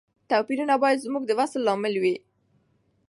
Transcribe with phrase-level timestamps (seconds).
[0.29, 2.15] توپیرونه باید زموږ د وصل لامل وي.